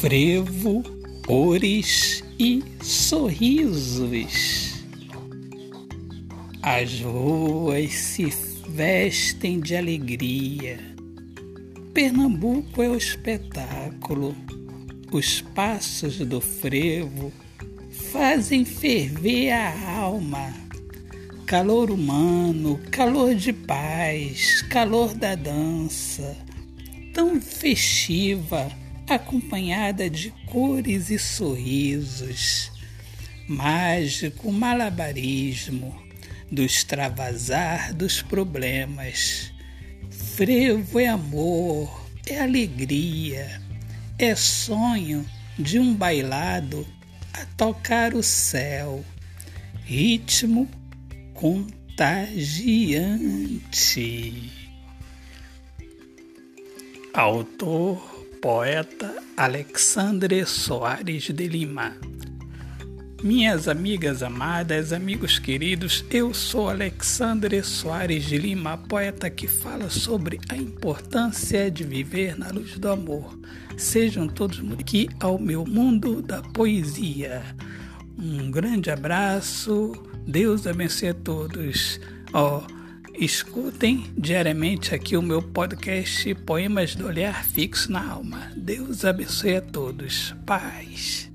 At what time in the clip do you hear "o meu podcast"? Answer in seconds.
85.16-86.34